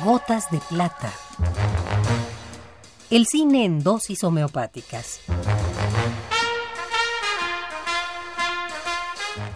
[0.00, 1.12] Gotas de plata.
[3.10, 5.20] El cine en dosis homeopáticas.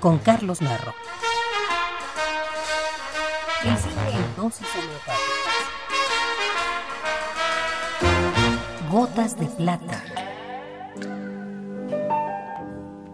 [0.00, 0.94] Con Carlos Narro.
[3.62, 5.18] El cine en dosis homeopáticas.
[8.90, 10.02] Gotas de plata.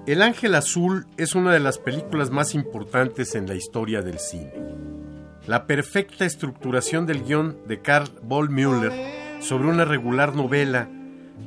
[0.06, 4.77] El Ángel Azul es una de las películas más importantes en la historia del cine.
[5.48, 8.92] La perfecta estructuración del guion de Karl Bollmüller
[9.40, 10.90] sobre una regular novela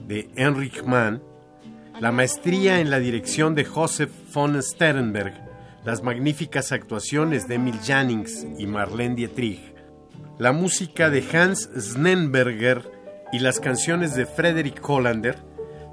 [0.07, 1.21] de Heinrich Mann,
[1.99, 5.35] la maestría en la dirección de Joseph von Sternberg,
[5.85, 9.61] las magníficas actuaciones de Emil Jannings y Marlene Dietrich,
[10.39, 12.91] la música de Hans Snenberger
[13.31, 15.37] y las canciones de Frederick Hollander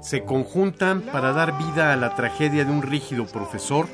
[0.01, 3.85] se conjuntan para dar vida a la tragedia de un rígido profesor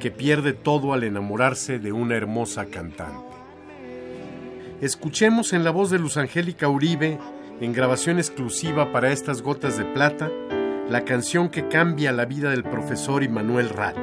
[0.00, 3.37] que pierde todo al enamorarse de una hermosa cantante.
[4.80, 7.18] Escuchemos en la voz de Luz Angélica Uribe,
[7.60, 10.30] en grabación exclusiva para estas gotas de plata,
[10.88, 13.96] la canción que cambia la vida del profesor Immanuel Rat.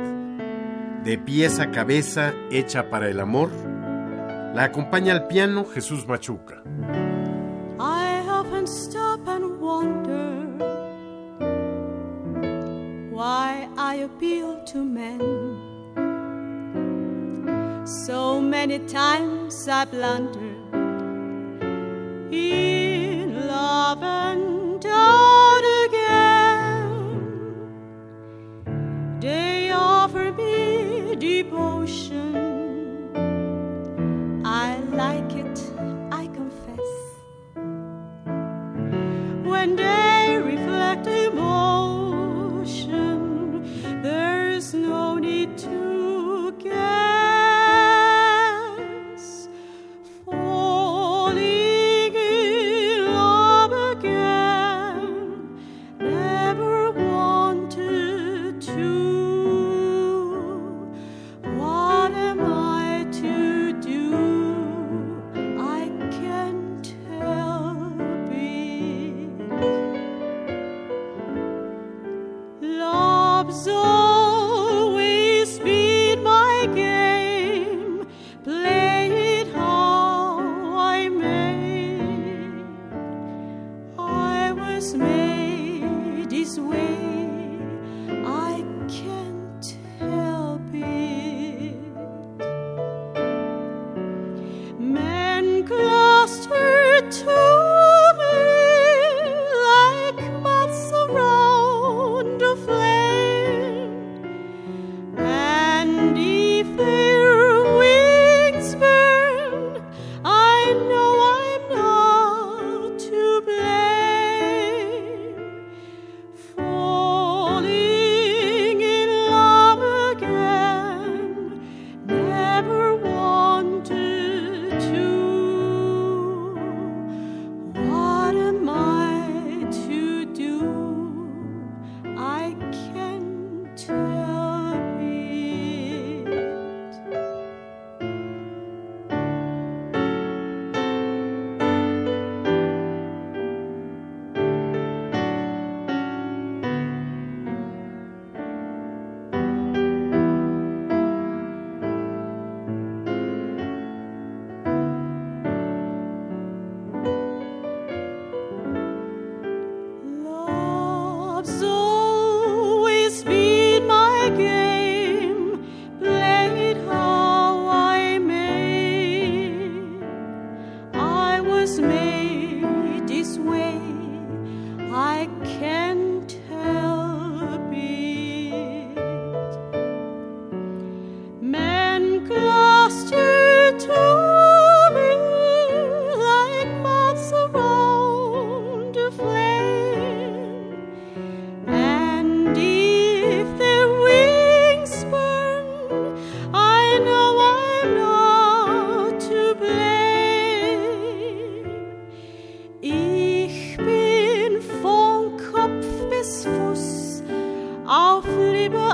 [1.05, 3.51] De pies a cabeza, hecha para el amor,
[4.53, 6.61] la acompaña al piano Jesús Machuca.
[13.15, 15.19] why I appeal to men.
[17.85, 20.44] So many times I blundered
[22.31, 27.69] in love and out again.
[29.21, 32.44] They offer me devotion.